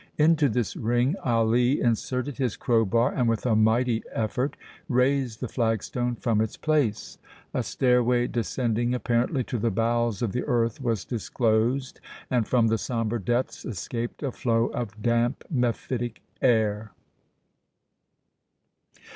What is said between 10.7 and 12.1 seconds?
was disclosed,